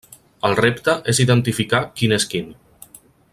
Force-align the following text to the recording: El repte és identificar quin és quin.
El 0.47 0.55
repte 0.59 0.95
és 1.13 1.19
identificar 1.25 1.83
quin 2.01 2.17
és 2.19 2.27
quin. 2.33 2.49